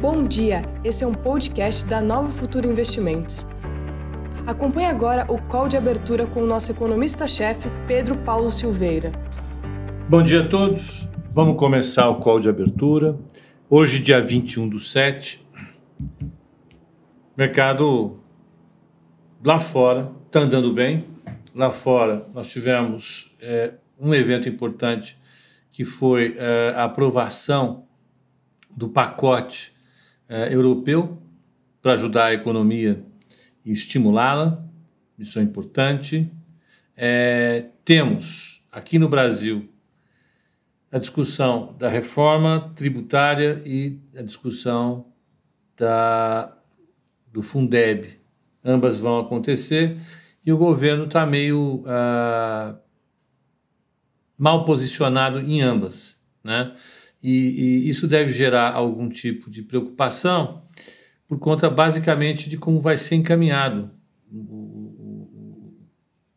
[0.00, 3.46] Bom dia, esse é um podcast da Nova Futuro Investimentos.
[4.46, 9.12] Acompanhe agora o call de abertura com o nosso economista-chefe, Pedro Paulo Silveira.
[10.08, 13.18] Bom dia a todos, vamos começar o call de abertura.
[13.68, 15.46] Hoje, dia 21 do 7,
[17.36, 18.18] mercado
[19.44, 21.04] lá fora está andando bem.
[21.54, 25.18] Lá fora nós tivemos é, um evento importante
[25.70, 27.84] que foi é, a aprovação
[28.74, 29.69] do pacote
[30.30, 31.20] é, europeu
[31.82, 33.04] para ajudar a economia
[33.64, 34.64] e estimulá-la.
[35.18, 36.30] Isso é importante.
[36.96, 39.68] É, temos aqui no Brasil
[40.92, 45.06] a discussão da reforma tributária e a discussão
[45.76, 46.56] da,
[47.32, 48.18] do Fundeb.
[48.64, 49.96] Ambas vão acontecer
[50.44, 52.76] e o governo está meio ah,
[54.36, 56.18] mal posicionado em ambas.
[56.42, 56.74] Né?
[57.22, 60.62] E, e, isso deve gerar algum tipo de preocupação
[61.28, 63.90] por conta basicamente de como vai ser encaminhado,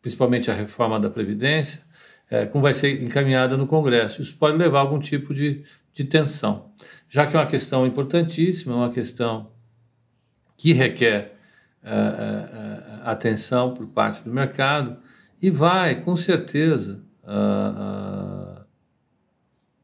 [0.01, 1.81] principalmente a reforma da Previdência,
[2.29, 4.21] é, como vai ser encaminhada no Congresso.
[4.21, 5.63] Isso pode levar a algum tipo de,
[5.93, 6.71] de tensão,
[7.09, 9.51] já que é uma questão importantíssima, é uma questão
[10.57, 11.37] que requer
[11.83, 14.97] é, é, é atenção por parte do mercado
[15.41, 17.03] e vai, com certeza,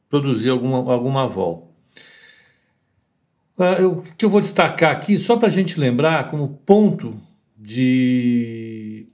[0.09, 1.69] produzir alguma, alguma vol.
[3.57, 7.21] Uh, o que eu vou destacar aqui, só para a gente lembrar, como ponto
[7.57, 9.05] de,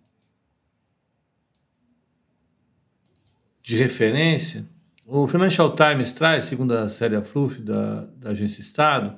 [3.62, 4.66] de referência,
[5.08, 9.18] o Financial Times traz, segundo a série Fluff da, da agência Estado,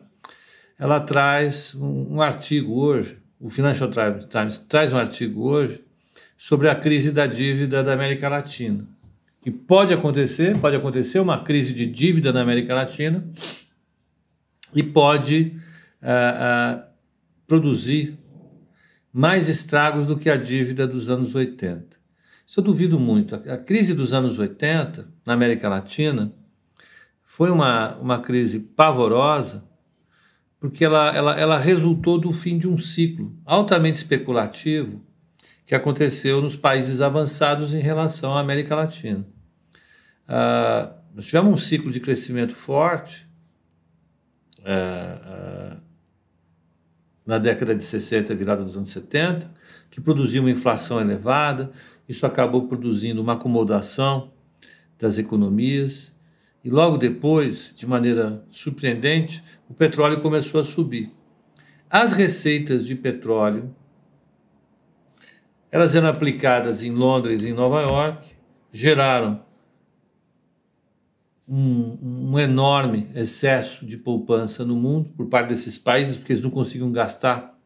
[0.80, 5.84] ela traz um, um artigo hoje, o Financial Times traz um artigo hoje
[6.38, 8.97] sobre a crise da dívida da América Latina
[9.42, 13.28] que pode acontecer, pode acontecer uma crise de dívida na América Latina
[14.74, 15.56] e pode
[16.02, 16.84] uh, uh,
[17.48, 18.18] produzir
[19.14, 21.98] mais estragos do que a dívida dos anos 80.
[22.46, 23.36] Isso eu duvido muito.
[23.36, 26.34] A, crise dos anos 80 na América Latina
[27.24, 29.68] foi uma, uma crise pavorosa
[30.60, 35.02] porque ela, ela, ela resultou do fim de um ciclo altamente especulativo
[35.68, 39.28] que aconteceu nos países avançados em relação à América Latina.
[40.24, 43.28] Uh, nós tivemos um ciclo de crescimento forte
[44.60, 45.82] uh, uh,
[47.26, 49.52] na década de 60, virada dos anos 70,
[49.92, 51.70] que produziu uma inflação elevada,
[52.08, 54.32] isso acabou produzindo uma acomodação
[54.98, 56.16] das economias,
[56.64, 61.12] e logo depois, de maneira surpreendente, o petróleo começou a subir.
[61.90, 63.76] As receitas de petróleo
[65.72, 68.32] elas eram aplicadas em Londres e em Nova York,
[68.72, 69.42] geraram
[71.48, 76.50] um, um, enorme excesso de poupança no mundo por parte desses países, porque eles não
[76.50, 77.58] conseguiam gastar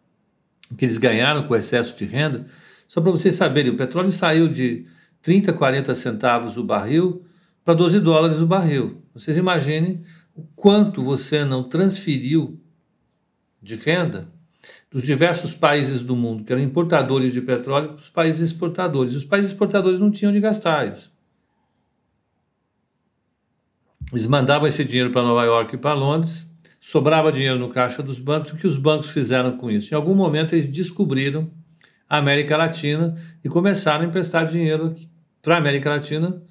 [0.70, 2.46] o que eles ganharam com o excesso de renda.
[2.88, 4.86] Só para vocês saberem, o petróleo saiu de
[5.22, 7.26] 30, 40 centavos o barril
[7.64, 9.02] para 12 dólares o barril.
[9.14, 10.04] Vocês imaginem
[10.36, 12.60] o quanto você não transferiu
[13.62, 14.32] de renda
[14.92, 19.14] dos diversos países do mundo que eram importadores de petróleo para os países exportadores.
[19.14, 21.10] E os países exportadores não tinham de gastar isso.
[24.12, 26.46] Eles mandavam esse dinheiro para Nova York e para Londres,
[26.82, 28.52] sobrava dinheiro no caixa dos bancos.
[28.52, 29.94] O que os bancos fizeram com isso?
[29.94, 31.50] Em algum momento eles descobriram
[32.10, 34.94] a América Latina e começaram a emprestar dinheiro
[35.42, 36.44] para a América Latina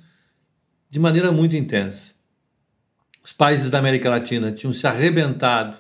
[0.89, 2.15] de maneira muito intensa.
[3.23, 5.77] Os países da América Latina tinham se arrebentado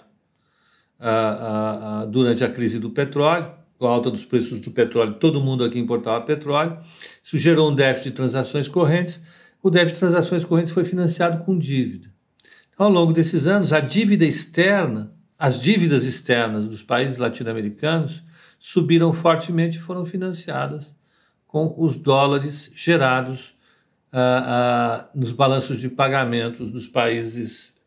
[1.00, 5.40] uh, uh, durante a crise do petróleo, com a alta dos preços do petróleo, todo
[5.40, 6.78] mundo aqui importava petróleo.
[7.24, 9.20] Isso gerou um déficit de transações correntes
[9.62, 12.08] o déficit de transações correntes foi financiado com dívida.
[12.72, 18.22] Então, ao longo desses anos, a dívida externa, as dívidas externas dos países latino-americanos
[18.58, 20.94] subiram fortemente e foram financiadas
[21.46, 23.54] com os dólares gerados
[24.12, 27.78] ah, ah, nos balanços de pagamentos dos países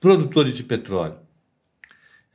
[0.00, 1.18] produtores de petróleo.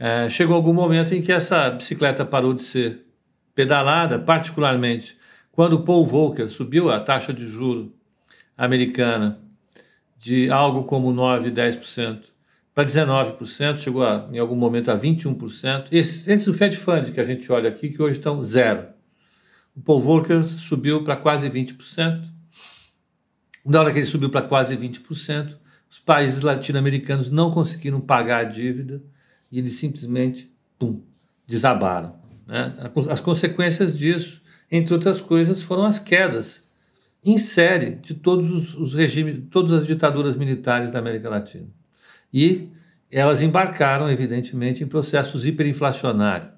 [0.03, 3.06] É, chegou algum momento em que essa bicicleta parou de ser
[3.53, 5.15] pedalada, particularmente
[5.51, 7.94] quando Paul Volcker subiu a taxa de juro
[8.57, 9.39] americana
[10.18, 12.24] de algo como 9, 10%
[12.74, 15.89] para 19%, chegou a, em algum momento a 21%.
[15.92, 18.88] Esse, esse é o Fed Fund que a gente olha aqui, que hoje estão zero.
[19.75, 22.27] O Paul Volcker subiu para quase 20%.
[23.63, 25.56] Na hora que ele subiu para quase 20%,
[25.88, 29.04] os países latino-americanos não conseguiram pagar a dívida
[29.51, 31.01] e eles simplesmente, pum,
[31.45, 32.15] desabaram.
[32.48, 32.74] Né?
[33.09, 36.69] As consequências disso, entre outras coisas, foram as quedas
[37.24, 41.68] em série de todos os, regimes, todas as ditaduras militares da América Latina.
[42.33, 42.69] E
[43.12, 46.50] elas embarcaram, evidentemente, em processos hiperinflacionários,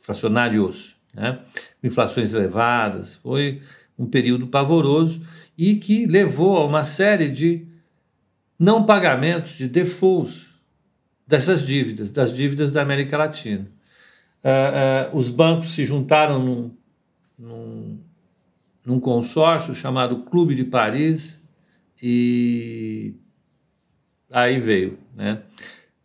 [0.00, 1.40] inflacionários, né?
[1.82, 3.16] inflações elevadas.
[3.16, 3.62] Foi
[3.98, 5.22] um período pavoroso
[5.56, 7.66] e que levou a uma série de
[8.58, 10.51] não pagamentos, de defaults
[11.32, 13.66] dessas dívidas, das dívidas da América Latina.
[14.44, 16.76] Uh, uh, os bancos se juntaram num,
[17.38, 17.98] num,
[18.84, 21.42] num consórcio chamado Clube de Paris
[22.02, 23.14] e
[24.30, 25.42] aí veio, né?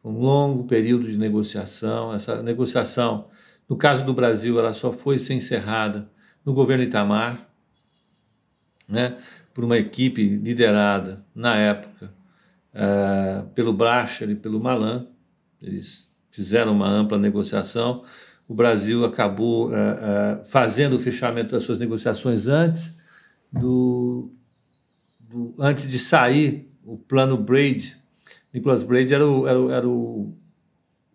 [0.02, 2.14] Um longo período de negociação.
[2.14, 3.28] Essa negociação,
[3.68, 6.10] no caso do Brasil, ela só foi ser encerrada
[6.46, 7.50] no governo Itamar,
[8.88, 9.18] né?
[9.54, 12.14] Por uma equipe liderada na época
[12.74, 15.06] uh, pelo Bracher e pelo Malan.
[15.62, 18.04] Eles fizeram uma ampla negociação.
[18.48, 22.98] O Brasil acabou uh, uh, fazendo o fechamento das suas negociações antes
[23.52, 24.32] do,
[25.20, 27.98] do antes de sair o plano Braid.
[28.54, 30.34] Nicholas Braid era o, era o, era o,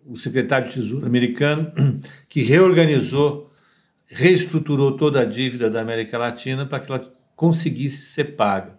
[0.06, 1.72] o secretário de Tesouro americano
[2.28, 3.50] que reorganizou,
[4.06, 7.00] reestruturou toda a dívida da América Latina para que ela
[7.34, 8.78] conseguisse ser paga.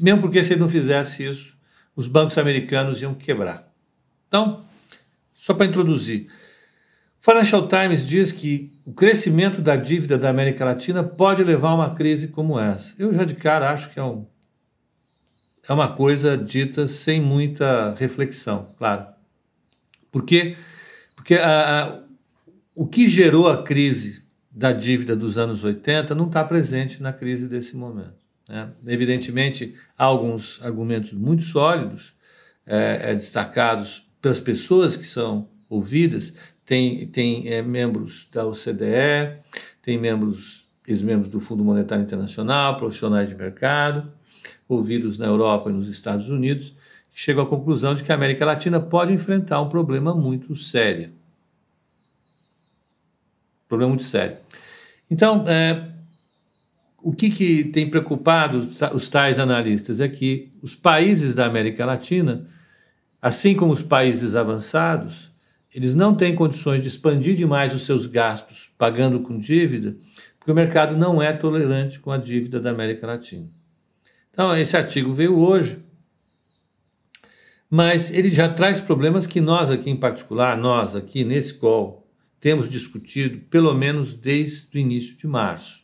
[0.00, 1.56] Mesmo porque se ele não fizesse isso,
[1.94, 3.72] os bancos americanos iam quebrar.
[4.26, 4.64] Então,
[5.38, 6.28] só para introduzir,
[7.20, 11.94] Financial Times diz que o crescimento da dívida da América Latina pode levar a uma
[11.94, 12.94] crise como essa.
[12.98, 14.26] Eu já de cara acho que é, um,
[15.68, 19.06] é uma coisa dita sem muita reflexão, claro.
[20.10, 20.56] Por quê?
[21.14, 22.00] Porque a, a,
[22.74, 27.46] o que gerou a crise da dívida dos anos 80 não está presente na crise
[27.46, 28.18] desse momento.
[28.48, 28.70] Né?
[28.86, 32.14] Evidentemente, há alguns argumentos muito sólidos,
[32.66, 36.34] é, é, destacados pelas pessoas que são ouvidas,
[36.66, 39.38] tem, tem é, membros da OCDE,
[39.80, 44.12] tem membros, ex-membros do Fundo Monetário Internacional, profissionais de mercado,
[44.68, 46.74] ouvidos na Europa e nos Estados Unidos,
[47.14, 51.10] que chegam à conclusão de que a América Latina pode enfrentar um problema muito sério.
[53.66, 54.36] Problema muito sério.
[55.10, 55.88] Então, é,
[57.02, 62.46] o que, que tem preocupado os tais analistas é que os países da América Latina,
[63.20, 65.30] assim como os países avançados,
[65.74, 69.96] eles não têm condições de expandir demais os seus gastos pagando com dívida,
[70.38, 73.48] porque o mercado não é tolerante com a dívida da América Latina.
[74.30, 75.78] Então, esse artigo veio hoje,
[77.68, 82.08] mas ele já traz problemas que nós aqui em particular, nós aqui nesse call,
[82.40, 85.80] temos discutido pelo menos desde o início de março.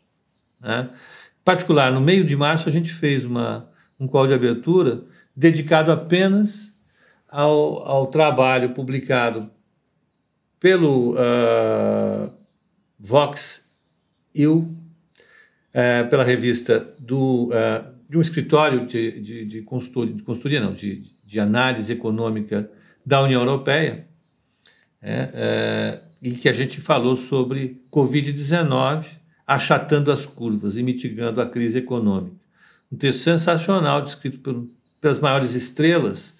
[0.61, 0.89] Né?
[0.91, 5.05] Em particular, no meio de março, a gente fez uma, um call de abertura
[5.37, 6.74] dedicado apenas
[7.35, 9.51] ao, ao trabalho publicado
[10.61, 12.33] pelo uh,
[12.99, 13.73] Vox
[14.33, 20.61] Il, uh, pela revista do, uh, de um escritório de, de, de, consultoria, de consultoria,
[20.61, 22.71] não, de, de análise econômica
[23.05, 24.07] da União Europeia,
[25.03, 29.05] é, e que a gente falou sobre Covid-19
[29.47, 32.37] achatando as curvas e mitigando a crise econômica.
[32.91, 34.67] Um texto sensacional, descrito por,
[35.03, 36.34] pelas maiores estrelas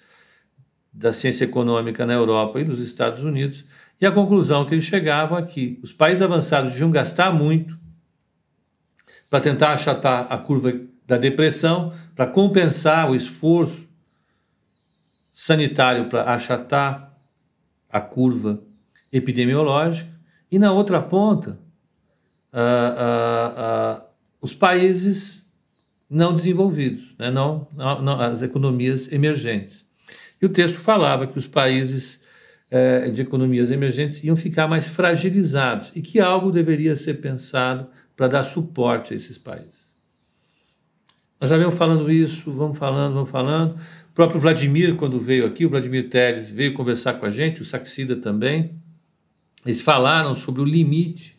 [0.95, 3.65] da ciência econômica na Europa e nos Estados Unidos,
[3.99, 7.77] e a conclusão que eles chegavam é que os países avançados deviam gastar muito
[9.29, 10.73] para tentar achatar a curva
[11.05, 13.85] da depressão, para compensar o esforço
[15.31, 17.13] sanitário para achatar
[17.89, 18.63] a curva
[19.11, 20.09] epidemiológica,
[20.49, 21.59] e na outra ponta,
[22.53, 24.05] uh, uh, uh,
[24.39, 25.51] os países
[26.09, 27.29] não desenvolvidos, né?
[27.31, 29.84] não, não, não, as economias emergentes.
[30.41, 32.21] E o texto falava que os países
[32.69, 38.27] é, de economias emergentes iam ficar mais fragilizados e que algo deveria ser pensado para
[38.27, 39.85] dar suporte a esses países.
[41.39, 43.73] Nós já vemos falando isso, vamos falando, vamos falando.
[44.09, 47.65] O próprio Vladimir, quando veio aqui, o Vladimir Teres veio conversar com a gente, o
[47.65, 48.73] Saxida também.
[49.65, 51.35] Eles falaram sobre o limite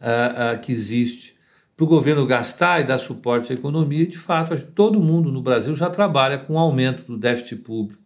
[0.00, 1.37] uh, uh, que existe
[1.78, 4.06] para o governo gastar e dar suporte à economia.
[4.06, 8.02] De fato, todo mundo no Brasil já trabalha com o aumento do déficit público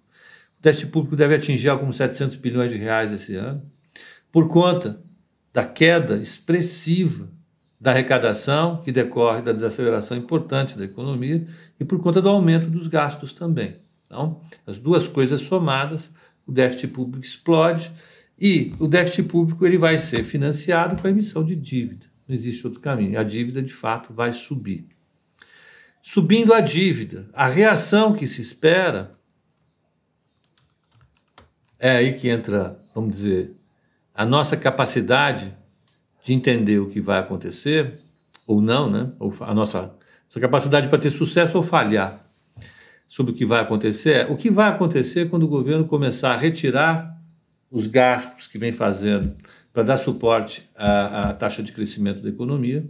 [0.58, 3.60] o déficit público deve atingir alguns 700 bilhões de reais esse ano,
[4.30, 5.02] por conta
[5.52, 7.28] da queda expressiva
[7.80, 11.44] da arrecadação, que decorre da desaceleração importante da economia,
[11.80, 13.78] e por conta do aumento dos gastos também.
[14.06, 16.12] Então, as duas coisas somadas,
[16.46, 17.90] o déficit público explode
[18.38, 22.06] e o déficit público ele vai ser financiado com a emissão de dívida.
[22.26, 23.18] Não existe outro caminho.
[23.18, 24.86] A dívida, de fato, vai subir.
[26.00, 29.12] Subindo a dívida, a reação que se espera
[31.78, 33.56] é aí que entra, vamos dizer,
[34.14, 35.56] a nossa capacidade
[36.22, 38.00] de entender o que vai acontecer,
[38.46, 39.12] ou não, né?
[39.18, 39.94] Ou a nossa,
[40.26, 42.24] nossa capacidade para ter sucesso ou falhar.
[43.08, 46.36] sobre o que vai acontecer é o que vai acontecer quando o governo começar a
[46.36, 47.20] retirar
[47.70, 49.36] os gastos que vem fazendo
[49.72, 52.88] para dar suporte à, à, taxa de crescimento da economia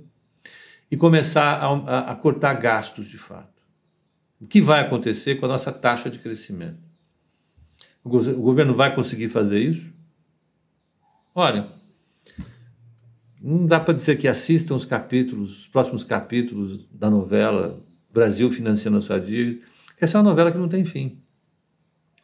[0.90, 3.62] e começar a, a, a cortar gastos de fato.
[4.40, 6.80] O que vai acontecer com a nossa taxa de crescimento?
[8.04, 9.92] O governo vai conseguir fazer isso?
[11.32, 11.68] Olha,
[13.40, 17.80] não dá para dizer que assistam os capítulos, os próximos capítulos da novela
[18.12, 19.64] Brasil financiando a sua dívida.
[20.00, 21.21] Essa é uma novela que não tem fim.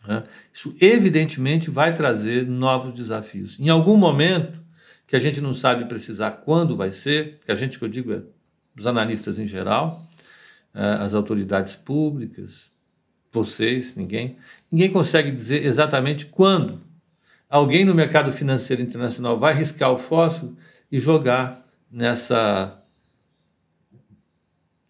[0.09, 0.25] Né?
[0.55, 3.61] Isso evidentemente vai trazer novos desafios.
[3.61, 4.59] Em algum momento,
[5.07, 8.15] que a gente não sabe precisar quando vai ser, que a gente que eu digo
[8.15, 8.23] é
[8.77, 10.09] os analistas em geral,
[10.75, 12.71] é, as autoridades públicas,
[13.31, 14.39] vocês, ninguém,
[14.73, 16.81] ninguém consegue dizer exatamente quando
[17.49, 20.57] alguém no mercado financeiro internacional vai riscar o fósforo
[20.91, 22.83] e jogar nessa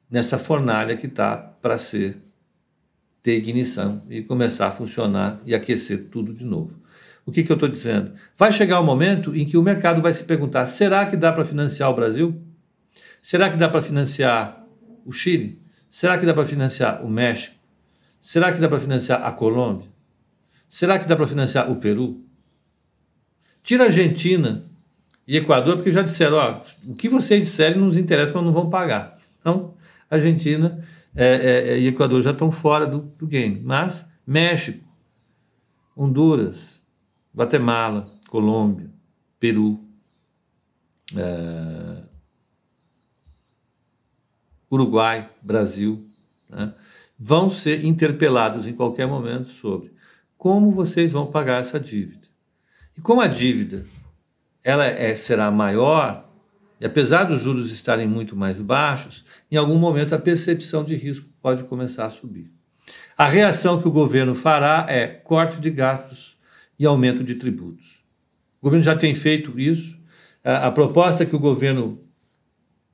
[0.09, 2.19] nessa fornalha que está para ser
[3.29, 6.73] ter ignição e começar a funcionar e aquecer tudo de novo.
[7.27, 8.13] O que, que eu estou dizendo?
[8.35, 11.31] Vai chegar o um momento em que o mercado vai se perguntar: será que dá
[11.31, 12.41] para financiar o Brasil?
[13.21, 14.65] Será que dá para financiar
[15.05, 15.61] o Chile?
[15.91, 17.55] Será que dá para financiar o México?
[18.19, 19.89] Será que dá para financiar a Colômbia?
[20.67, 22.25] Será que dá para financiar o Peru?
[23.63, 24.65] Tira a Argentina
[25.27, 28.55] e Equador, porque já disseram: ó, o que vocês disserem não nos interessa, mas não
[28.55, 29.19] vão pagar.
[29.39, 29.75] Então,
[30.09, 30.83] Argentina
[31.15, 33.61] é, é, é, e Equador já estão fora do, do game.
[33.61, 34.85] Mas México,
[35.97, 36.83] Honduras,
[37.35, 38.91] Guatemala, Colômbia,
[39.39, 39.81] Peru,
[41.17, 42.05] é,
[44.71, 46.05] Uruguai, Brasil,
[46.49, 46.75] né,
[47.19, 49.93] vão ser interpelados em qualquer momento sobre
[50.37, 52.29] como vocês vão pagar essa dívida.
[52.97, 53.85] E como a dívida
[54.63, 56.28] ela é, será maior,
[56.81, 61.29] e apesar dos juros estarem muito mais baixos, em algum momento a percepção de risco
[61.43, 62.51] pode começar a subir.
[63.17, 66.37] A reação que o governo fará é corte de gastos
[66.79, 67.99] e aumento de tributos.
[68.61, 69.99] O governo já tem feito isso.
[70.45, 72.01] A, proposta que o governo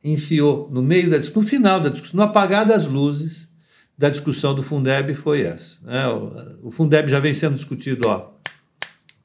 [0.02, 3.48] enfiou no meio da no final da discussão, no apagar das luzes
[3.96, 5.78] da discussão do Fundeb foi essa.
[5.82, 6.08] Né?
[6.08, 8.32] O, o Fundeb já vem sendo discutido ó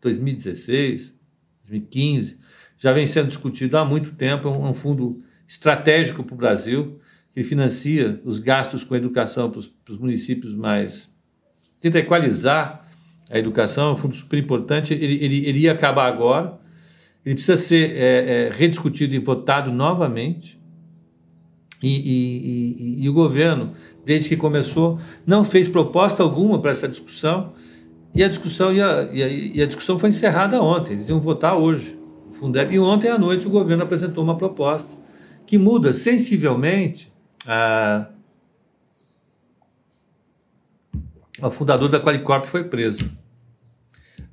[0.01, 1.15] 2016,
[1.65, 2.38] 2015,
[2.79, 6.38] já vem sendo discutido há muito tempo, é um, é um fundo estratégico para o
[6.38, 6.98] Brasil,
[7.33, 11.13] que financia os gastos com educação para os municípios mais.
[11.81, 12.89] tenta equalizar
[13.29, 16.57] a educação, é um fundo super importante, ele, ele, ele ia acabar agora,
[17.25, 20.57] ele precisa ser é, é, rediscutido e votado novamente.
[21.83, 23.74] E, e, e, e, o governo,
[24.05, 27.53] desde que começou, não fez proposta alguma para essa discussão,
[28.13, 31.57] e a discussão, ia, e a, e a discussão foi encerrada ontem, eles iam votar
[31.57, 31.99] hoje.
[32.39, 34.98] Fundeb, e ontem à noite o governo apresentou uma proposta
[35.46, 37.12] que muda sensivelmente
[37.46, 38.08] a.
[41.41, 43.05] O fundador da Qualicorp foi preso.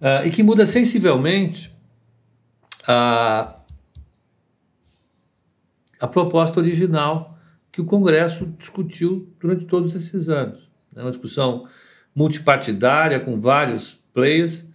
[0.01, 1.75] Uh, e que muda sensivelmente
[2.87, 3.57] a,
[6.01, 7.37] a proposta original
[7.73, 10.69] que o Congresso discutiu durante todos esses anos.
[10.95, 11.67] É uma discussão
[12.15, 14.67] multipartidária, com vários players,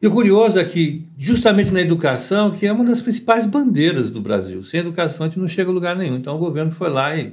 [0.00, 4.20] e o curioso é que, justamente na educação, que é uma das principais bandeiras do
[4.20, 6.16] Brasil, sem educação a gente não chega a lugar nenhum.
[6.16, 7.32] Então o governo foi lá e,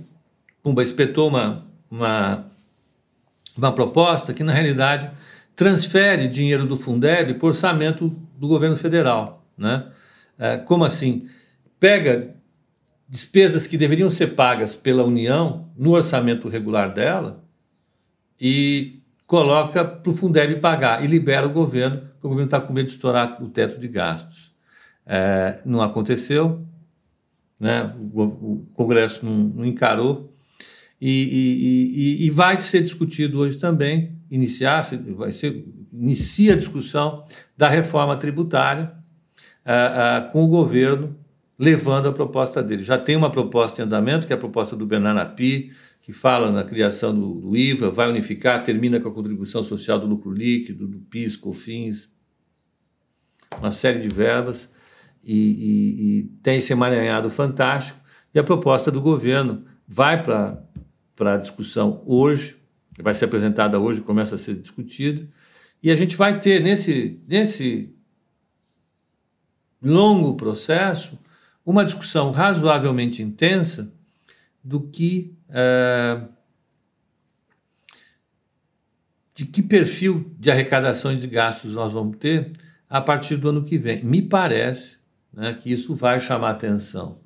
[0.64, 2.46] pumba, espetou uma, uma,
[3.56, 5.12] uma proposta que, na realidade,
[5.56, 9.46] transfere dinheiro do Fundeb para o orçamento do governo federal.
[9.56, 9.86] Né?
[10.40, 11.28] É, como assim?
[11.80, 12.36] Pega
[13.08, 17.44] despesas que deveriam ser pagas pela União no orçamento regular dela
[18.42, 22.88] e coloca para o Fundeb pagar e libera o governo, o governo está com medo
[22.88, 24.54] de estourar o teto de gastos.
[25.06, 26.66] É, não aconteceu,
[27.60, 27.96] né?
[28.14, 30.34] o, o Congresso não, não encarou,
[31.00, 34.82] e, e, e, e, vai ser discutido hoje também, iniciar,
[35.16, 38.94] vai ser, inicia a discussão da reforma tributária
[39.64, 41.16] é, é, com o governo
[41.60, 42.84] levando a proposta dele.
[42.84, 46.52] Já tem uma proposta em andamento, que é a proposta do Bernardo Api, que fala
[46.52, 50.88] na criação do, do, IVA, vai unificar, termina com a contribuição social do lucro líquido,
[50.88, 52.15] do PIS, COFINS,
[53.60, 54.70] uma série de verbas,
[55.24, 58.00] e, e, e tem esse emaranhado fantástico.
[58.34, 62.58] E a proposta do governo vai para a discussão hoje,
[63.02, 65.28] vai ser apresentada hoje, começa a ser discutida,
[65.82, 67.96] e a gente vai ter nesse, nesse
[69.82, 71.20] longo processo
[71.66, 73.94] uma discussão razoavelmente intensa
[74.64, 76.28] do que é,
[79.36, 82.54] de que perfil de arrecadação e de gastos nós vamos ter
[82.90, 84.04] a partir do ano que vem.
[84.04, 85.00] Me parece
[85.34, 87.20] né, que isso vai chamar a atenção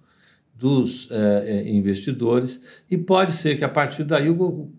[0.54, 4.72] dos é, investidores e pode ser que a partir daí o,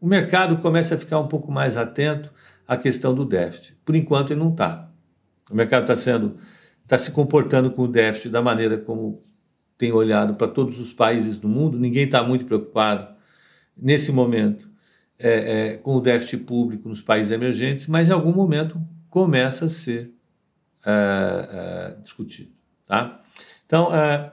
[0.00, 2.32] o mercado comece a ficar um pouco mais atento
[2.66, 3.76] à questão do déficit.
[3.84, 4.90] Por enquanto, ele não está.
[5.50, 6.36] O mercado está sendo
[6.82, 9.22] está se comportando com o déficit da maneira como
[9.78, 11.78] tem olhado para todos os países do mundo.
[11.78, 13.14] Ninguém está muito preocupado
[13.76, 14.68] nesse momento
[15.16, 15.28] é,
[15.72, 20.12] é, com o déficit público nos países emergentes, mas em algum momento começa a ser
[20.84, 22.50] é discutido.
[22.86, 23.20] Tá?
[23.66, 24.32] Então, é,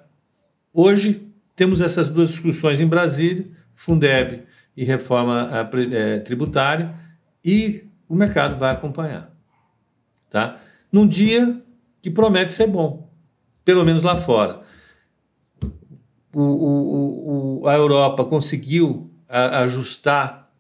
[0.73, 4.43] hoje temos essas duas discussões em Brasília, Fundeb
[4.75, 5.49] e reforma
[5.91, 6.95] é, tributária,
[7.43, 9.31] e o mercado vai acompanhar.
[10.29, 10.59] Tá?
[10.91, 11.61] Num dia
[12.01, 13.11] que promete ser bom,
[13.63, 14.61] pelo menos lá fora.
[16.33, 20.51] O, o, o, a Europa conseguiu ajustar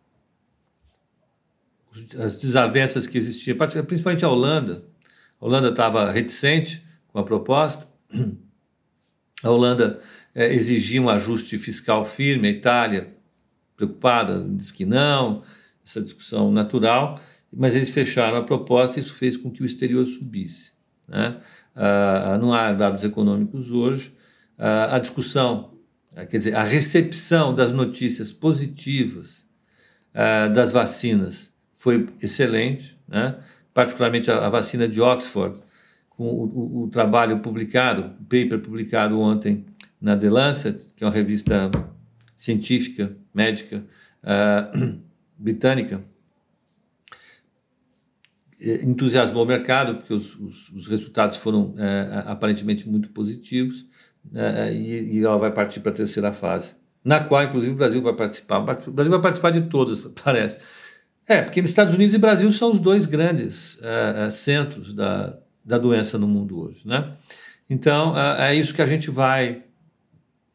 [2.19, 4.85] as desavenças que existiam, principalmente a Holanda.
[5.39, 7.87] A Holanda estava reticente com a proposta.
[9.43, 9.99] A Holanda
[10.33, 13.15] é, exigia um ajuste fiscal firme, a Itália
[13.75, 15.43] preocupada diz que não,
[15.85, 17.21] essa discussão natural,
[17.53, 20.73] mas eles fecharam a proposta e isso fez com que o exterior subisse.
[21.07, 21.39] Né?
[21.75, 24.17] Ah, não há dados econômicos hoje.
[24.57, 25.77] Ah, a discussão,
[26.15, 29.45] ah, quer dizer, a recepção das notícias positivas
[30.13, 33.39] ah, das vacinas foi excelente, né?
[33.77, 35.59] Particularmente a, a, vacina de Oxford,
[36.09, 39.67] com o, o, o trabalho publicado, o paper publicado ontem
[40.01, 41.69] na The Lancet, que é uma revista
[42.35, 43.85] científica, médica,
[44.23, 44.99] uh,
[45.37, 46.03] britânica,
[48.59, 53.85] eh, entusiasmou o mercado, porque os, os, os resultados foram é, aparentemente muito positivos,
[54.33, 56.73] é, e, e, ela vai partir para a terceira fase,
[57.05, 58.57] na qual, inclusive, o Brasil vai participar.
[58.87, 60.57] O Brasil vai participar de todas, parece.
[61.27, 65.77] É, porque nos Estados Unidos e Brasil são os dois grandes é, centros da, da
[65.77, 67.13] doença no mundo hoje, né?
[67.69, 69.63] Então, é isso que a gente vai,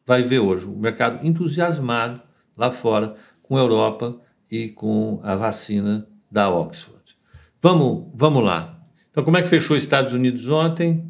[0.03, 2.19] vai ver hoje, o mercado entusiasmado
[2.57, 7.15] lá fora com a Europa e com a vacina da Oxford.
[7.61, 8.79] Vamos, vamos lá.
[9.11, 11.07] Então, como é que fechou os Estados Unidos ontem?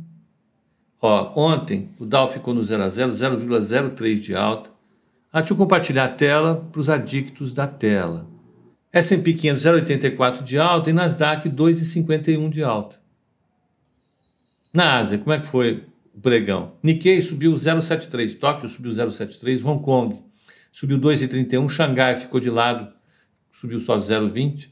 [1.02, 4.70] Ó, ontem o Dow ficou no 0 a 0, 0,03 de alta.
[5.32, 8.33] Ah, deixa eu compartilhar a tela para os adictos da tela.
[8.94, 13.02] S&P 500 0,84 de alta e Nasdaq 2,51 de alta.
[14.72, 16.76] Na Ásia, como é que foi o pregão?
[16.84, 20.22] Nikkei subiu 0,73, Tóquio subiu 0,73, Hong Kong
[20.72, 22.94] subiu 2,31, Xangai ficou de lado,
[23.52, 24.70] subiu só 0,20.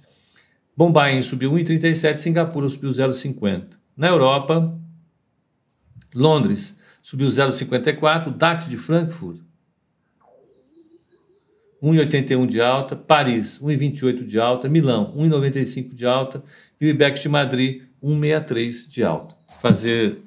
[0.77, 3.69] Bombaim subiu 1,37, Singapura subiu 0,50.
[3.97, 4.79] Na Europa,
[6.13, 9.41] Londres subiu 0,54, DAX de Frankfurt
[11.81, 16.43] 1,81 de alta, Paris 1,28 de alta, Milão 1,95 de alta
[16.79, 19.35] e o IBEX de Madrid 1,63 de alta.
[19.61, 20.21] Fazer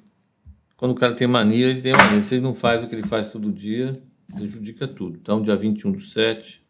[0.76, 2.20] quando o cara tem mania, ele tem mania.
[2.20, 3.94] Se ele não faz o que ele faz todo dia,
[4.34, 5.18] prejudica tudo.
[5.20, 6.62] Então, dia 21 do 7,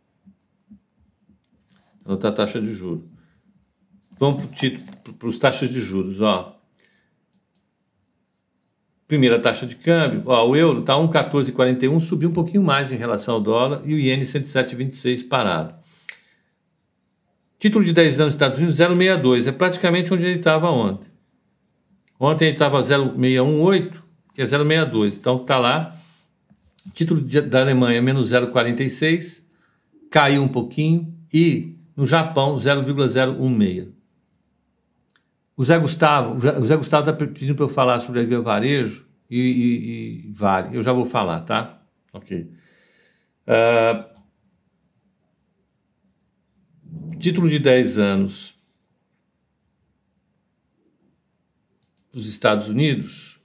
[2.05, 3.05] anotar a taxa de juros.
[4.19, 4.45] Vamos
[5.19, 6.21] para os taxas de juros.
[6.21, 6.54] Ó.
[9.07, 13.35] Primeira taxa de câmbio, ó, o euro está 1,1441, subiu um pouquinho mais em relação
[13.35, 15.75] ao dólar, e o iene 107,26 parado.
[17.59, 21.11] Título de 10 anos dos Estados Unidos 0,62, é praticamente onde ele estava ontem.
[22.19, 24.03] Ontem ele estava 0,618,
[24.35, 25.97] que é 0,62, então está lá.
[26.95, 29.43] Título de, da Alemanha menos 0,46,
[30.11, 33.89] caiu um pouquinho, e no Japão 0,016.
[35.57, 39.39] O Zé Gustavo, o Zé Gustavo está pedindo para eu falar sobre a varejo e,
[39.39, 40.77] e, e, vale.
[40.77, 41.81] Eu já vou falar, tá?
[42.13, 42.51] Ok.
[43.47, 44.15] Uh,
[47.21, 48.59] título de 10 anos
[52.13, 53.41] dos Estados Unidos.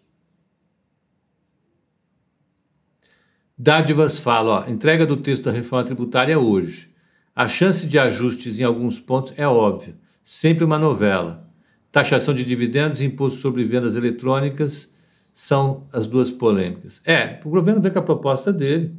[3.55, 6.95] Dádivas fala, ó, entrega do texto da reforma tributária hoje.
[7.35, 11.48] A chance de ajustes em alguns pontos é óbvia, sempre uma novela
[11.91, 14.93] taxação de dividendos e imposto sobre vendas eletrônicas
[15.34, 17.02] são as duas polêmicas.
[17.06, 18.95] É, o governo vem com a proposta dele,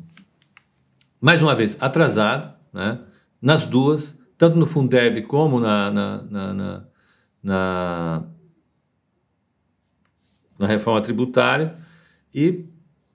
[1.21, 2.99] mais uma vez, atrasado, né,
[3.41, 6.85] nas duas, tanto no Fundeb como na, na, na, na,
[7.43, 8.27] na,
[10.59, 11.77] na reforma tributária,
[12.35, 12.65] e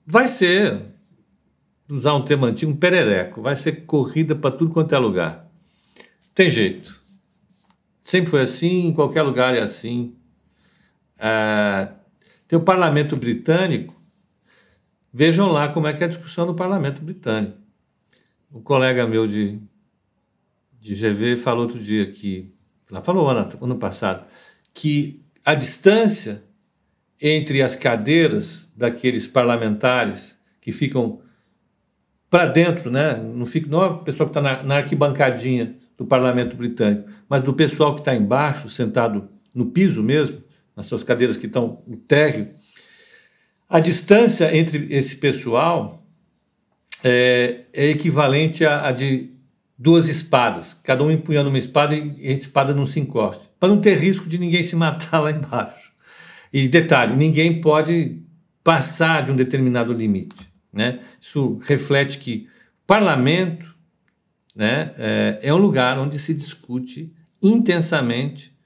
[0.06, 0.82] vai ser,
[1.88, 5.50] usar um termo antigo, um perereco, vai ser corrida para tudo quanto é lugar.
[6.34, 7.00] Tem jeito.
[8.06, 10.14] Sempre foi assim, em qualquer lugar é assim.
[11.18, 11.88] É,
[12.46, 14.00] tem o parlamento britânico,
[15.12, 17.58] vejam lá como é que é a discussão no parlamento britânico.
[18.52, 19.60] Um colega meu de,
[20.80, 22.54] de GV falou outro dia que,
[22.92, 24.24] lá falou ano, ano passado,
[24.72, 26.44] que a distância
[27.20, 31.22] entre as cadeiras daqueles parlamentares que ficam
[32.30, 33.16] para dentro, né?
[33.16, 37.42] não, fica, não é a pessoa que está na, na arquibancadinha, do parlamento britânico, mas
[37.42, 40.42] do pessoal que está embaixo, sentado no piso mesmo,
[40.76, 42.50] nas suas cadeiras que estão no térreo,
[43.68, 46.06] a distância entre esse pessoal
[47.02, 49.32] é, é equivalente a, a, de
[49.78, 53.80] duas espadas, cada um empunhando uma espada e a espada não se encoste, para não
[53.80, 55.92] ter risco de ninguém se matar lá embaixo.
[56.52, 58.22] E detalhe, ninguém pode
[58.62, 60.36] passar de um determinado limite.
[60.72, 61.00] Né?
[61.20, 62.48] Isso reflete que
[62.82, 63.75] o parlamento
[64.56, 68.56] né, é, é um lugar onde se discute intensamente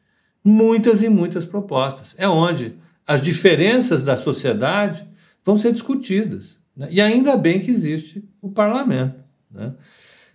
[0.42, 2.14] muitas e muitas propostas.
[2.16, 5.04] É onde as diferenças da sociedade
[5.44, 6.58] vão ser discutidas.
[6.76, 6.86] Né?
[6.92, 9.18] E ainda bem que existe o parlamento.
[9.50, 9.74] Né?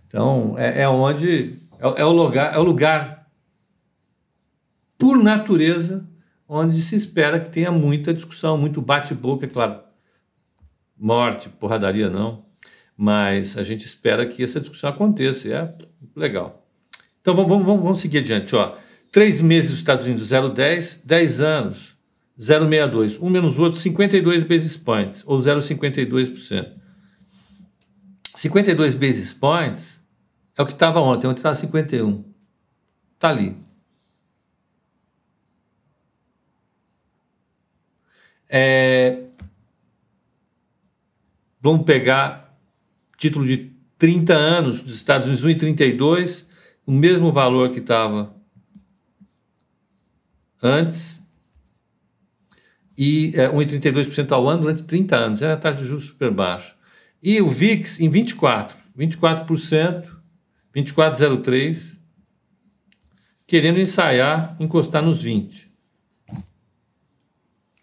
[0.05, 1.57] Então, é, é onde.
[1.79, 3.29] É, é, o lugar, é o lugar,
[4.97, 6.05] por natureza,
[6.47, 9.79] onde se espera que tenha muita discussão, muito bate-boca, é claro.
[10.97, 12.44] Morte, porradaria não,
[12.97, 15.73] mas a gente espera que essa discussão aconteça, é
[16.15, 16.65] legal.
[17.21, 18.55] Então vamos, vamos, vamos seguir adiante.
[18.55, 18.77] Ó.
[19.11, 21.97] Três meses dos Estados Unidos, 0,10, 10 anos,
[22.39, 23.21] 0,62.
[23.21, 26.71] Um menos outro, 52 basis points, ou 0,52%.
[28.35, 30.01] 52 basis points
[30.57, 32.23] é o que estava ontem, ontem estava 51.
[33.15, 33.57] Está ali.
[38.47, 39.23] É,
[41.59, 42.44] vamos pegar
[43.17, 46.45] título de 30 anos dos Estados Unidos, 1,32,
[46.85, 48.35] o mesmo valor que estava
[50.61, 51.21] antes
[52.97, 55.41] e é, 1,32% ao ano durante 30 anos.
[55.41, 56.75] Era a taxa de juros super baixa.
[57.21, 60.07] E o VIX em 24, 24%,
[60.75, 61.97] 24,03%,
[63.47, 65.71] querendo ensaiar, encostar nos 20.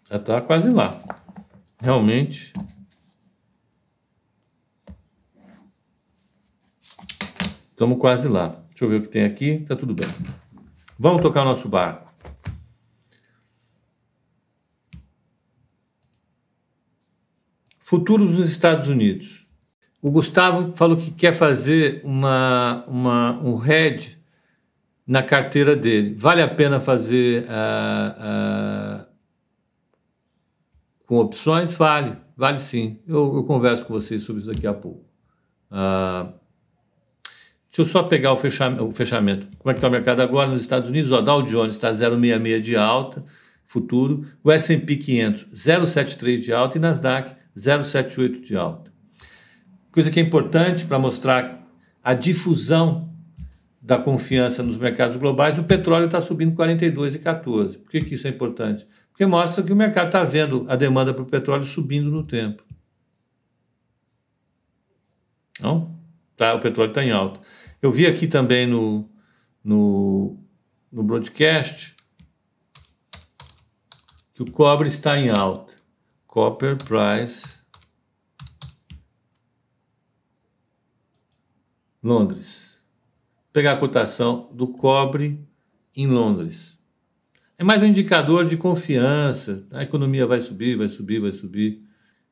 [0.09, 1.01] Já está quase lá.
[1.81, 2.53] Realmente.
[7.73, 8.49] Estamos quase lá.
[8.69, 9.49] Deixa eu ver o que tem aqui.
[9.61, 10.07] Está tudo bem.
[10.97, 12.13] Vamos tocar o nosso barco.
[17.79, 19.47] Futuro dos Estados Unidos.
[20.01, 24.19] O Gustavo falou que quer fazer uma, uma, um head
[25.05, 26.13] na carteira dele.
[26.15, 29.05] Vale a pena fazer uh, uh,
[31.07, 31.73] com opções?
[31.73, 33.01] Vale, vale sim.
[33.07, 35.05] Eu, eu, converso com vocês sobre isso daqui a pouco.
[35.71, 36.42] Uh,
[37.73, 39.47] deixa eu só pegar o fechamento, o fechamento.
[39.57, 41.11] Como é que está o mercado agora nos Estados Unidos?
[41.11, 43.25] O Dow Jones está 0,66 de alta,
[43.65, 44.27] futuro.
[44.43, 48.93] O S&P 500, 0,73 de alta e Nasdaq 0,78 de alta.
[49.91, 51.67] Coisa que é importante para mostrar
[52.03, 53.11] a difusão
[53.81, 57.79] da confiança nos mercados globais, o petróleo está subindo 42,14.
[57.79, 58.87] Por que, que isso é importante?
[59.11, 62.63] Porque mostra que o mercado está vendo a demanda para o petróleo subindo no tempo.
[65.59, 65.93] Não?
[66.35, 67.39] Tá, o petróleo está em alta.
[67.83, 69.09] Eu vi aqui também no,
[69.61, 70.39] no,
[70.89, 71.97] no broadcast
[74.33, 75.75] que o cobre está em alta.
[76.25, 77.59] Copper Price
[82.01, 82.81] Londres.
[83.51, 85.45] Pegar a cotação do cobre
[85.93, 86.79] em Londres.
[87.57, 89.67] É mais um indicador de confiança.
[89.73, 91.83] A economia vai subir, vai subir, vai subir.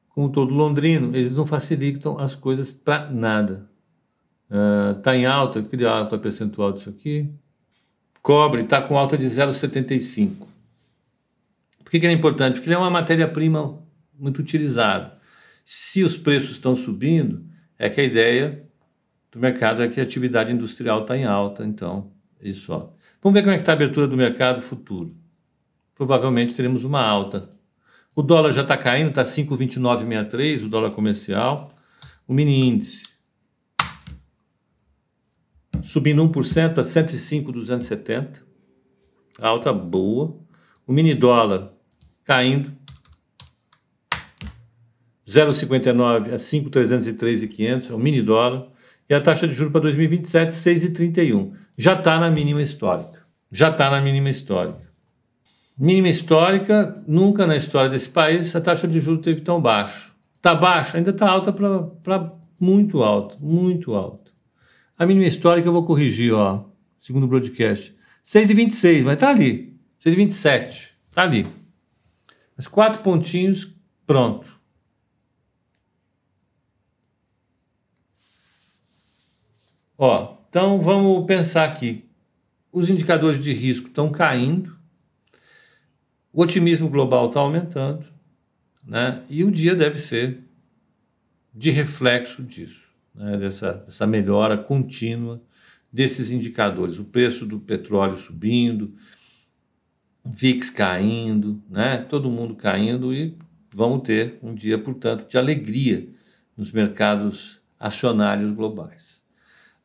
[0.08, 3.71] Com todo londrino, eles não facilitam as coisas para nada.
[4.98, 7.30] Está uh, em alta, que alta percentual disso aqui?
[8.22, 10.46] Cobre está com alta de 0,75.
[11.82, 12.56] Por que, que é importante?
[12.56, 13.82] Porque ele é uma matéria-prima
[14.20, 15.10] muito utilizado.
[15.66, 17.46] Se os preços estão subindo,
[17.80, 18.70] é que a ideia
[19.32, 22.12] do mercado é que a atividade industrial está em alta, então,
[22.42, 22.74] isso.
[23.22, 25.08] Vamos ver como é que está a abertura do mercado futuro.
[25.96, 27.50] Provavelmente teremos uma alta.
[28.14, 31.74] O dólar já está caindo, está 5,2963, o dólar comercial.
[32.28, 33.11] O mini índice
[35.84, 38.44] subindo 1% a 105,270.
[39.40, 40.36] Alta boa.
[40.86, 41.72] O mini dólar
[42.24, 42.72] caindo
[45.32, 48.68] 0,59 a 5,303,500, é um mini dólar,
[49.10, 51.54] e a taxa de juros para 2027, 6,31.
[51.78, 53.20] Já está na mínima histórica.
[53.50, 54.92] Já está na mínima histórica.
[55.78, 60.14] Mínima histórica, nunca na história desse país a taxa de juros teve tão baixo.
[60.36, 60.98] Está baixo?
[60.98, 62.28] Ainda está alta para
[62.60, 64.31] muito alta, muito alta.
[65.02, 66.64] A mínima histórica eu vou corrigir, ó,
[67.00, 67.98] segundo o broadcast.
[68.24, 69.76] 6,26, mas está ali.
[70.00, 71.48] 6,27, está ali.
[72.56, 73.74] Mas quatro pontinhos,
[74.06, 74.46] pronto.
[79.98, 82.08] Ó, então vamos pensar aqui.
[82.72, 84.72] Os indicadores de risco estão caindo,
[86.32, 88.06] o otimismo global está aumentando,
[88.86, 89.24] né?
[89.28, 90.44] E o dia deve ser
[91.52, 93.38] de reflexo disso, né?
[93.38, 95.42] dessa, dessa melhora contínua
[95.92, 98.94] desses indicadores, o preço do petróleo subindo,
[100.24, 101.98] VIX caindo, né?
[101.98, 103.38] todo mundo caindo e
[103.74, 106.08] vamos ter um dia, portanto, de alegria
[106.56, 109.22] nos mercados acionários globais.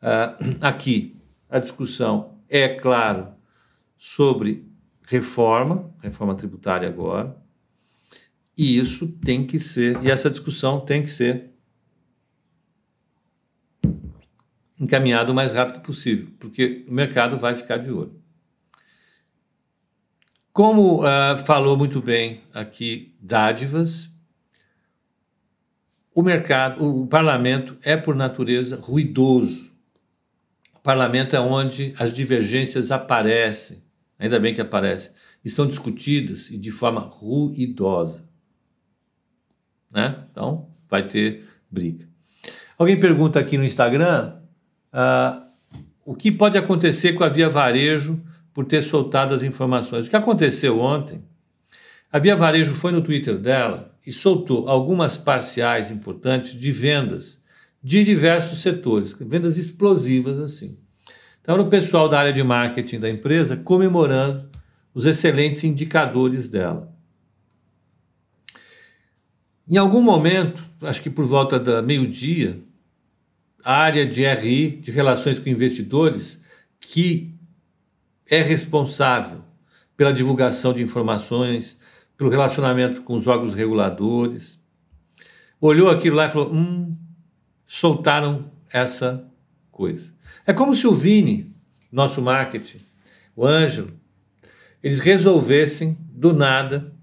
[0.00, 1.16] Uh, aqui,
[1.48, 3.28] a discussão é, claro,
[3.96, 4.68] sobre
[5.06, 7.36] reforma, reforma tributária agora,
[8.56, 11.55] e isso tem que ser, e essa discussão tem que ser
[14.80, 18.20] encaminhada o mais rápido possível, porque o mercado vai ficar de olho.
[20.52, 24.10] Como uh, falou muito bem aqui Dádivas,
[26.14, 29.70] o mercado, o parlamento é por natureza ruidoso.
[30.74, 33.82] O parlamento é onde as divergências aparecem,
[34.18, 35.12] ainda bem que aparecem,
[35.44, 38.26] e são discutidas e de forma ruidosa.
[39.92, 40.24] Né?
[40.30, 42.08] Então, vai ter briga.
[42.78, 44.35] Alguém pergunta aqui no Instagram
[44.96, 45.44] uh,
[46.04, 48.20] o que pode acontecer com a Via Varejo
[48.54, 50.06] por ter soltado as informações.
[50.06, 51.22] O que aconteceu ontem?
[52.10, 57.44] A Via Varejo foi no Twitter dela e soltou algumas parciais importantes de vendas
[57.82, 60.78] de diversos setores, vendas explosivas assim.
[61.40, 64.48] Então, era o pessoal da área de marketing da empresa comemorando
[64.94, 66.92] os excelentes indicadores dela.
[69.68, 72.60] Em algum momento, acho que por volta da meio-dia,
[73.74, 76.40] área de RI, de relações com investidores,
[76.78, 77.34] que
[78.28, 79.42] é responsável
[79.96, 81.78] pela divulgação de informações,
[82.16, 84.60] pelo relacionamento com os órgãos reguladores,
[85.60, 86.96] olhou aquilo lá e falou: hum,
[87.66, 89.28] soltaram essa
[89.72, 90.12] coisa.
[90.46, 91.52] É como se o Vini,
[91.90, 92.80] nosso marketing,
[93.34, 93.92] o Ângelo,
[94.80, 96.94] eles resolvessem do nada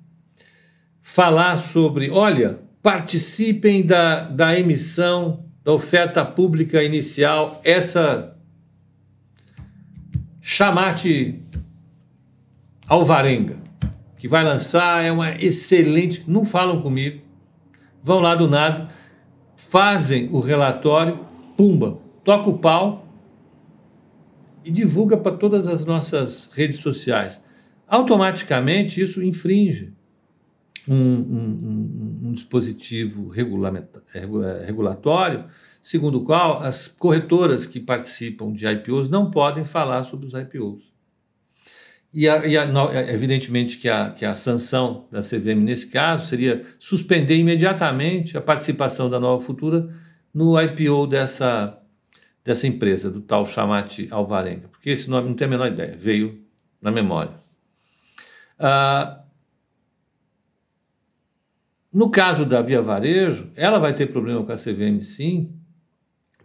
[1.02, 8.38] falar sobre: olha, participem da, da emissão da oferta pública inicial, essa
[10.42, 11.40] chamate
[12.88, 13.64] Alvarenga
[14.24, 16.24] que vai lançar, é uma excelente.
[16.26, 17.22] Não falam comigo,
[18.02, 18.88] vão lá do nada,
[19.54, 23.06] fazem o relatório, pumba, toca o pau
[24.64, 27.44] e divulga para todas as nossas redes sociais.
[27.86, 29.94] Automaticamente isso infringe
[30.88, 35.46] um, um, um, dispositivo regulatório,
[35.82, 40.94] segundo o qual as corretoras que participam de IPOs não podem falar sobre os IPOs.
[42.14, 42.66] E, a, e a,
[43.12, 49.10] evidentemente que a, que a sanção da CVM nesse caso seria suspender imediatamente a participação
[49.10, 49.90] da Nova Futura
[50.32, 51.80] no IPO dessa,
[52.44, 56.40] dessa empresa, do tal Chamate Alvarenga, porque esse nome não tem a menor ideia, veio
[56.80, 57.34] na memória.
[58.60, 59.23] Ah,
[61.94, 65.54] no caso da Via Varejo, ela vai ter problema com a CVM sim,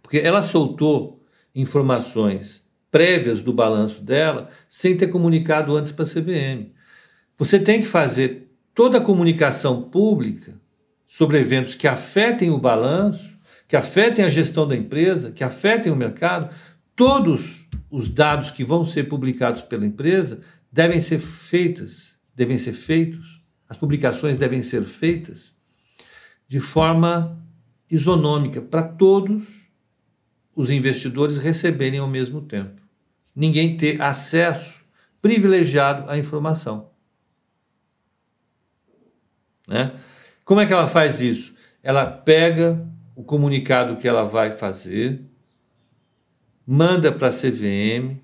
[0.01, 1.23] porque ela soltou
[1.55, 6.71] informações prévias do balanço dela sem ter comunicado antes para a CVM.
[7.37, 10.59] Você tem que fazer toda a comunicação pública
[11.07, 15.95] sobre eventos que afetem o balanço, que afetem a gestão da empresa, que afetem o
[15.95, 16.53] mercado.
[16.95, 23.38] Todos os dados que vão ser publicados pela empresa devem ser feitas, devem ser feitos,
[23.69, 25.55] as publicações devem ser feitas
[26.47, 27.39] de forma
[27.89, 29.69] isonômica para todos
[30.55, 32.81] os investidores receberem ao mesmo tempo.
[33.35, 34.83] Ninguém ter acesso
[35.21, 36.89] privilegiado à informação.
[39.67, 39.97] Né?
[40.43, 41.55] Como é que ela faz isso?
[41.83, 45.23] Ela pega o comunicado que ela vai fazer,
[46.65, 48.17] manda para a CVM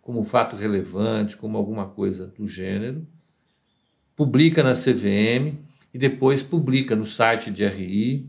[0.00, 3.04] como fato relevante, como alguma coisa do gênero,
[4.16, 5.58] publica na CVM
[5.92, 8.28] e depois publica no site de RI.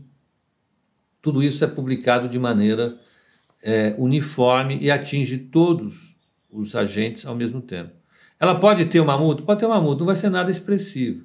[1.20, 3.00] Tudo isso é publicado de maneira
[3.62, 6.16] é, uniforme e atinge todos
[6.50, 7.92] os agentes ao mesmo tempo.
[8.38, 9.42] Ela pode ter uma multa?
[9.42, 11.24] Pode ter uma multa, não vai ser nada expressivo.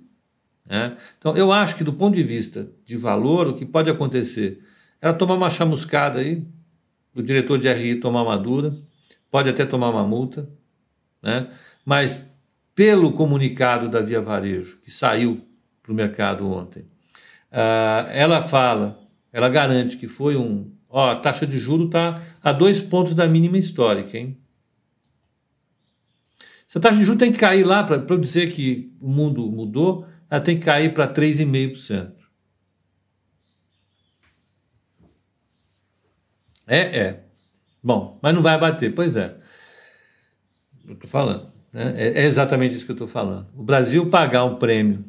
[0.65, 0.97] Né?
[1.19, 4.63] Então, eu acho que do ponto de vista de valor, o que pode acontecer
[5.01, 6.47] ela tomar uma chamuscada aí,
[7.13, 8.75] o diretor de RI tomar uma dura,
[9.29, 10.49] pode até tomar uma multa,
[11.21, 11.49] né?
[11.85, 12.32] mas
[12.75, 15.45] pelo comunicado da Via Varejo, que saiu
[15.81, 16.81] para o mercado ontem,
[17.51, 18.99] uh, ela fala,
[19.31, 23.27] ela garante que foi um, Ó, a taxa de juro está a dois pontos da
[23.27, 24.39] mínima histórica, hein?
[26.67, 29.49] Se a taxa de juros tem que cair lá, para eu dizer que o mundo
[29.49, 32.13] mudou, ela tem que cair para 3,5%.
[36.67, 37.23] É, é.
[37.83, 38.93] Bom, mas não vai abater.
[38.93, 39.35] Pois é.
[40.87, 41.52] Eu estou falando.
[41.73, 41.93] Né?
[41.97, 43.47] É, é exatamente isso que eu estou falando.
[43.55, 45.03] O Brasil pagar um prêmio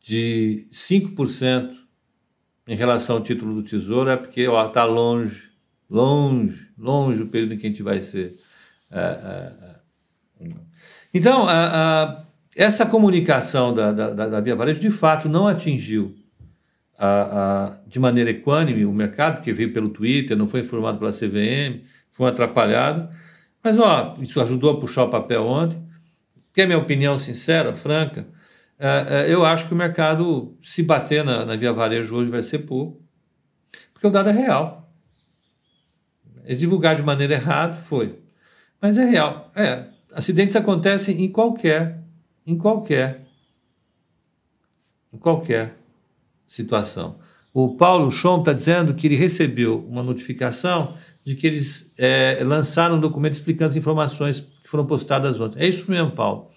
[0.00, 1.76] de 5%
[2.66, 5.50] em relação ao título do Tesouro é porque está longe
[5.90, 8.32] longe, longe o período em que a gente vai ser.
[8.90, 10.50] Uh, uh,
[11.12, 11.46] então,
[12.54, 16.14] essa comunicação da, da, da, Via Varejo, de fato, não atingiu
[17.86, 22.28] de maneira equânime o mercado, porque veio pelo Twitter, não foi informado pela CVM, foi
[22.28, 23.08] atrapalhado.
[23.62, 25.82] Mas, ó, isso ajudou a puxar o papel ontem.
[26.52, 28.26] Quer minha opinião sincera, franca?
[29.28, 33.02] eu acho que o mercado, se bater na, na Via Varejo hoje, vai ser pouco,
[33.92, 34.90] porque o dado é real.
[36.44, 38.18] Eles divulgaram de maneira errada, foi.
[38.80, 39.52] Mas é real.
[39.54, 42.02] É, acidentes acontecem em qualquer,
[42.46, 43.26] em qualquer,
[45.12, 45.76] em qualquer
[46.46, 47.18] situação.
[47.52, 52.96] O Paulo Schom está dizendo que ele recebeu uma notificação de que eles é, lançaram
[52.96, 55.60] um documento explicando as informações que foram postadas ontem.
[55.60, 56.50] É isso mesmo, Paulo.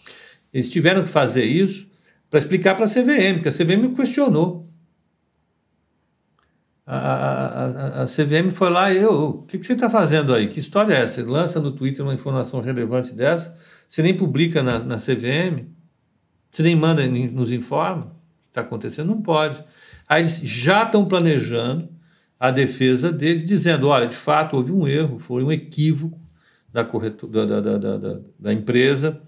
[0.54, 1.92] Eles tiveram que fazer isso
[2.30, 4.70] para explicar para a CVM, porque a CVM questionou.
[6.86, 10.48] A, a, a, CVM foi lá e eu, o que, que você está fazendo aí?
[10.48, 11.22] Que história é essa?
[11.22, 15.70] Você lança no Twitter uma informação relevante dessa, você nem publica na, na CVM,
[16.52, 19.08] você nem manda, nem nos informa o que está acontecendo?
[19.08, 19.64] Não pode.
[20.08, 21.90] Aí eles já estão planejando
[22.44, 26.20] a defesa deles, dizendo: olha, de fato houve um erro, foi um equívoco
[26.74, 29.22] da, corretora, da, da, da, da, empresa.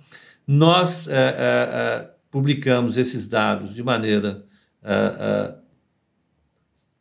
[0.45, 4.43] Nós é, é, é, publicamos esses dados de maneira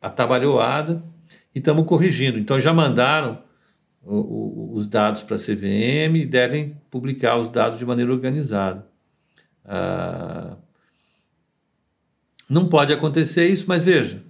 [0.01, 1.03] atabalhoada
[1.53, 2.39] e estamos corrigindo.
[2.39, 3.43] Então já mandaram
[4.01, 8.87] o, o, os dados para a CVM e devem publicar os dados de maneira organizada.
[9.65, 10.55] Ah,
[12.49, 14.23] não pode acontecer isso, mas veja,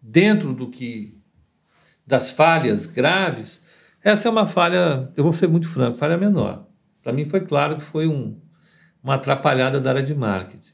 [0.00, 1.20] dentro do que
[2.06, 3.60] das falhas graves,
[4.02, 6.66] essa é uma falha, eu vou ser muito franco, falha menor.
[7.02, 8.40] Para mim foi claro que foi um,
[9.02, 10.72] uma atrapalhada da área de marketing.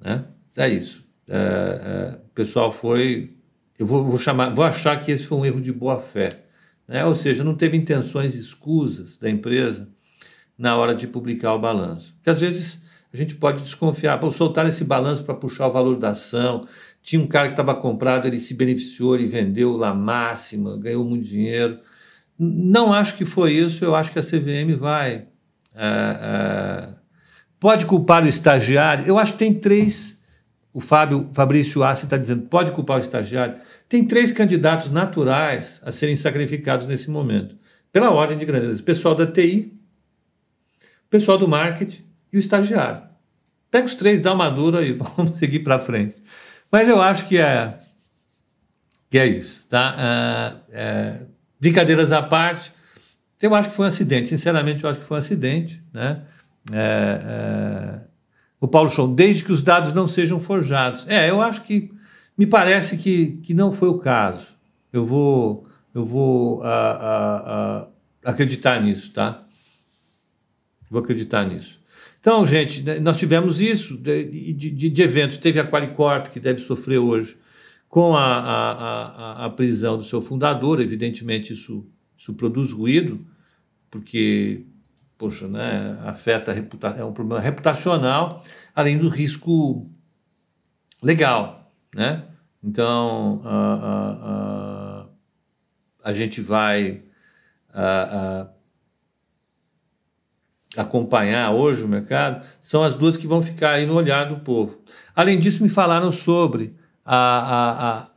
[0.00, 0.24] Né?
[0.56, 1.04] É isso.
[1.28, 3.36] É, é, o pessoal foi.
[3.78, 6.28] Eu vou, vou, chamar, vou achar que esse foi um erro de boa fé.
[6.88, 7.04] Né?
[7.04, 9.88] Ou seja, não teve intenções escusas da empresa
[10.56, 12.14] na hora de publicar o balanço.
[12.14, 16.10] Porque às vezes a gente pode desconfiar, soltar esse balanço para puxar o valor da
[16.10, 16.66] ação.
[17.06, 21.24] Tinha um cara que estava comprado, ele se beneficiou, ele vendeu lá máxima, ganhou muito
[21.24, 21.78] dinheiro.
[22.36, 25.28] Não acho que foi isso, eu acho que a CVM vai.
[25.72, 26.88] É, é,
[27.60, 29.06] pode culpar o estagiário?
[29.06, 30.20] Eu acho que tem três
[30.74, 33.54] o Fábio Fabrício Assi está dizendo, pode culpar o estagiário.
[33.88, 37.56] Tem três candidatos naturais a serem sacrificados nesse momento,
[37.92, 39.72] pela ordem de grandeza: o pessoal da TI,
[40.82, 43.04] o pessoal do marketing e o estagiário.
[43.70, 46.20] Pega os três, dá uma dura e vamos seguir para frente.
[46.70, 47.78] Mas eu acho que é,
[49.10, 49.64] que é isso.
[49.68, 49.94] Tá?
[49.98, 51.20] É, é,
[51.60, 52.72] brincadeiras à parte,
[53.40, 54.28] eu acho que foi um acidente.
[54.28, 55.82] Sinceramente, eu acho que foi um acidente.
[55.92, 56.22] Né?
[56.72, 58.06] É, é
[58.60, 61.06] o Paulo Chão, desde que os dados não sejam forjados.
[61.08, 61.92] É, eu acho que
[62.36, 64.48] me parece que, que não foi o caso.
[64.92, 67.36] Eu vou, eu vou a, a,
[67.78, 67.88] a,
[68.30, 69.42] acreditar nisso, tá?
[70.90, 71.78] Vou acreditar nisso.
[72.26, 75.38] Então, gente, né, nós tivemos isso de, de, de eventos.
[75.38, 77.36] Teve a Qualicorp, que deve sofrer hoje
[77.88, 80.80] com a, a, a, a, prisão do seu fundador.
[80.80, 83.24] Evidentemente, isso, isso produz ruído,
[83.88, 84.66] porque
[85.16, 88.42] poxa, né, afeta reputa é um problema reputacional,
[88.74, 89.88] além do risco
[91.00, 92.24] legal, né?
[92.60, 95.06] Então a, a,
[96.02, 97.04] a, a gente vai
[97.72, 98.50] a,
[100.76, 104.80] acompanhar hoje o mercado são as duas que vão ficar aí no olhar do povo.
[105.14, 108.08] Além disso, me falaram sobre a,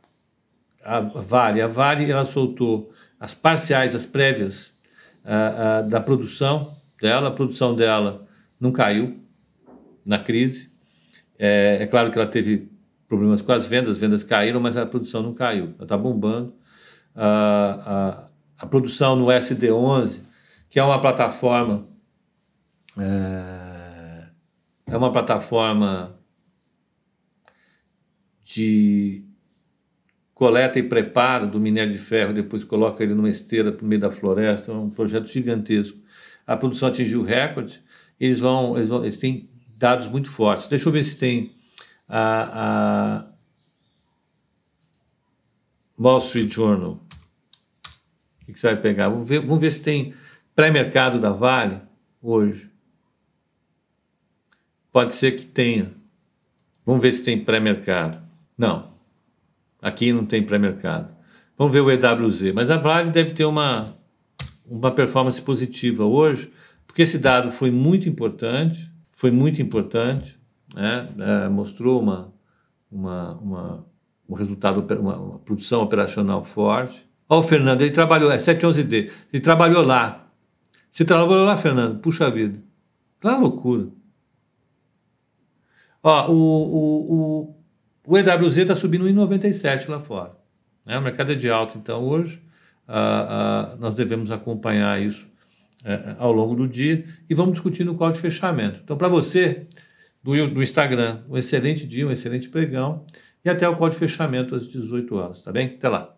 [0.84, 1.62] a, a, a Vale.
[1.62, 4.78] A Vale ela soltou as parciais, as prévias
[5.88, 8.26] da produção dela, a produção dela
[8.58, 9.20] não caiu
[10.04, 10.70] na crise.
[11.38, 12.70] É, é claro que ela teve
[13.08, 16.54] problemas com as vendas, as vendas caíram, mas a produção não caiu, ela está bombando.
[17.14, 20.20] A, a, a, produção no SD11,
[20.68, 21.86] que é uma plataforma,
[23.00, 24.28] é,
[24.92, 26.18] é uma plataforma
[28.42, 29.24] de
[30.34, 34.10] coleta e preparo do minério de ferro, depois coloca ele numa esteira no meio da
[34.10, 36.00] floresta, é um projeto gigantesco
[36.50, 37.80] a produção atingiu recorde,
[38.18, 40.66] eles vão, eles vão, eles têm dados muito fortes.
[40.66, 41.54] Deixa eu ver se tem
[42.08, 43.32] a, a
[45.96, 46.94] Wall Street Journal.
[48.42, 49.08] O que, que você vai pegar?
[49.08, 50.12] Vamos ver, vamos ver se tem
[50.56, 51.80] pré-mercado da Vale
[52.20, 52.69] hoje.
[54.92, 55.92] Pode ser que tenha.
[56.84, 58.18] Vamos ver se tem pré-mercado.
[58.56, 58.88] Não.
[59.80, 61.14] Aqui não tem pré-mercado.
[61.56, 62.52] Vamos ver o EWZ.
[62.54, 63.94] Mas a Vale deve ter uma,
[64.66, 66.52] uma performance positiva hoje,
[66.86, 70.38] porque esse dado foi muito importante, foi muito importante,
[70.74, 71.08] né?
[71.18, 72.32] É, mostrou uma,
[72.90, 73.86] uma, uma,
[74.28, 79.40] um resultado, uma, uma, produção operacional forte, Ó, o Fernando, ele trabalhou, é 711D, ele
[79.40, 80.26] trabalhou lá.
[80.90, 82.00] Você trabalhou lá, Fernando?
[82.00, 82.60] Puxa vida.
[83.22, 83.86] Lá loucura.
[86.02, 87.56] Ó, o, o, o,
[88.06, 90.32] o EWZ está subindo em 97 lá fora.
[90.84, 90.98] Né?
[90.98, 92.42] O mercado é de alta, então hoje
[92.88, 95.30] ah, ah, nós devemos acompanhar isso
[95.84, 98.80] eh, ao longo do dia e vamos discutir no call de fechamento.
[98.82, 99.66] Então, para você
[100.22, 103.06] do, do Instagram, um excelente dia, um excelente pregão
[103.44, 105.68] e até o call de fechamento às 18 horas, tá bem?
[105.68, 106.16] Até lá.